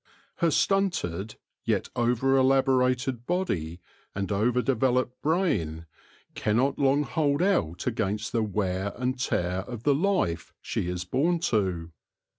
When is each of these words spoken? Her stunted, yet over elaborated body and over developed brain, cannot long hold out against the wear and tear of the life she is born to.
Her 0.37 0.49
stunted, 0.49 1.35
yet 1.63 1.89
over 1.95 2.35
elaborated 2.35 3.27
body 3.27 3.81
and 4.15 4.31
over 4.31 4.63
developed 4.63 5.21
brain, 5.21 5.85
cannot 6.33 6.79
long 6.79 7.03
hold 7.03 7.43
out 7.43 7.85
against 7.85 8.31
the 8.31 8.41
wear 8.41 8.93
and 8.95 9.19
tear 9.19 9.59
of 9.67 9.83
the 9.83 9.93
life 9.93 10.55
she 10.59 10.87
is 10.89 11.05
born 11.05 11.37
to. 11.53 11.91